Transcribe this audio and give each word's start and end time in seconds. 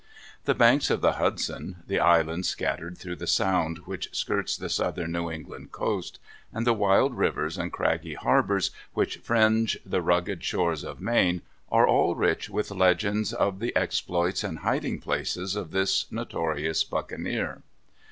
The 0.45 0.55
banks 0.55 0.89
of 0.89 1.01
the 1.01 1.11
Hudson, 1.17 1.83
the 1.85 1.99
islands 1.99 2.49
scattered 2.49 2.97
through 2.97 3.17
the 3.17 3.27
Sound 3.27 3.81
which 3.85 4.09
skirts 4.15 4.57
the 4.57 4.67
southern 4.67 5.11
New 5.11 5.29
England 5.29 5.71
coast, 5.71 6.17
and 6.51 6.65
the 6.65 6.73
wild 6.73 7.15
rivers 7.15 7.55
and 7.55 7.71
craggy 7.71 8.15
harbors 8.15 8.71
which 8.95 9.17
fringe 9.17 9.77
the 9.85 10.01
rugged 10.01 10.43
shores 10.43 10.83
of 10.83 11.01
Maine, 11.01 11.43
are 11.71 11.85
all 11.87 12.15
rich 12.15 12.49
with 12.49 12.71
legends 12.71 13.31
of 13.31 13.59
the 13.59 13.75
exploits 13.75 14.43
and 14.43 14.57
hiding 14.65 14.99
places 14.99 15.55
of 15.55 15.69
this 15.69 16.11
notorious 16.11 16.83
buccaneer. 16.83 17.61